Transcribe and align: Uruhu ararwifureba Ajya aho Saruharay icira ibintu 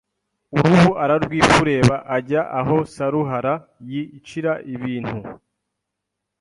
Uruhu 0.57 0.89
ararwifureba 1.03 1.95
Ajya 2.15 2.41
aho 2.59 2.77
Saruharay 2.93 3.95
icira 4.17 4.53
ibintu 4.73 5.17